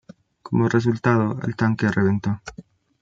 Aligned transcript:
Como 0.41 0.67
resultado, 0.67 1.39
el 1.43 1.55
tanque 1.55 1.91
reventó. 1.91 2.41